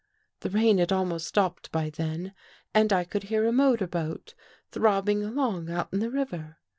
[0.41, 2.33] "The rain had almost stopped by then,
[2.73, 4.33] and I could hear a motor boat
[4.71, 6.57] throbbing along out in the river.